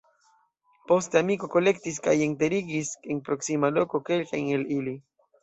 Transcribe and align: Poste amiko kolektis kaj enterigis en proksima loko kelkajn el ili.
Poste 0.91 1.19
amiko 1.21 1.49
kolektis 1.55 1.99
kaj 2.07 2.15
enterigis 2.29 2.91
en 3.17 3.21
proksima 3.29 3.71
loko 3.77 4.03
kelkajn 4.11 4.51
el 4.59 4.67
ili. 4.81 4.97